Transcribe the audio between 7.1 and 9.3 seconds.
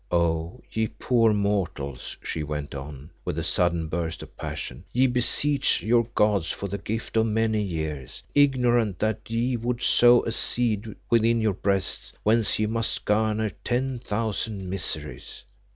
of many years, being ignorant that